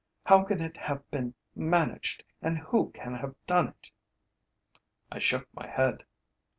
How 0.25 0.41
can 0.43 0.61
it 0.61 0.77
have 0.77 1.07
been 1.11 1.35
managed, 1.53 2.23
and 2.41 2.57
who 2.57 2.89
can 2.89 3.13
have 3.13 3.35
done 3.45 3.67
it?" 3.67 3.91
I 5.11 5.19
shook 5.19 5.47
my 5.53 5.67
head. 5.67 6.05